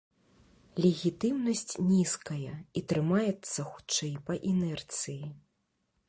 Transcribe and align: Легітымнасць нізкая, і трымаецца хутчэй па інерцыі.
Легітымнасць 0.83 1.73
нізкая, 1.89 2.53
і 2.81 2.83
трымаецца 2.93 3.67
хутчэй 3.73 4.13
па 4.31 4.39
інерцыі. 4.53 5.25